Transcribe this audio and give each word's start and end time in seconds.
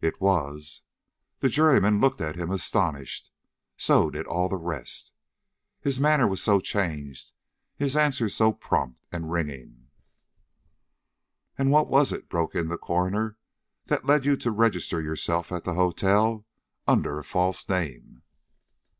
"It 0.00 0.20
was." 0.20 0.82
The 1.40 1.48
juryman 1.48 1.98
looked 2.00 2.20
at 2.20 2.36
him 2.36 2.52
astonished; 2.52 3.32
so 3.76 4.08
did 4.08 4.24
all 4.24 4.48
the 4.48 4.56
rest. 4.56 5.12
His 5.80 5.98
manner 5.98 6.28
was 6.28 6.40
so 6.40 6.60
changed, 6.60 7.32
his 7.76 7.96
answers 7.96 8.32
so 8.36 8.52
prompt 8.52 9.08
and 9.10 9.32
ringing. 9.32 9.88
"And 11.58 11.72
what 11.72 11.88
was 11.88 12.12
it," 12.12 12.28
broke 12.28 12.54
in 12.54 12.68
the 12.68 12.78
coroner, 12.78 13.36
"that 13.86 14.06
led 14.06 14.24
you 14.24 14.36
to 14.36 14.52
register 14.52 15.00
yourself 15.00 15.50
at 15.50 15.64
the 15.64 15.74
hotel 15.74 16.46
under 16.86 17.18
a 17.18 17.24
false 17.24 17.68
name?" 17.68 18.22